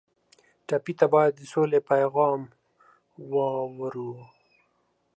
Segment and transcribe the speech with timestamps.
[0.67, 2.41] ټپي ته باید د سولې پیغام
[3.33, 4.11] واورو.